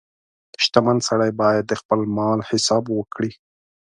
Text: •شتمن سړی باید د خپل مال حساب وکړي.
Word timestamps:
•شتمن 0.63 0.97
سړی 1.07 1.31
باید 1.41 1.63
د 1.67 1.73
خپل 1.81 1.99
مال 2.17 2.39
حساب 2.49 2.83
وکړي. 2.97 3.31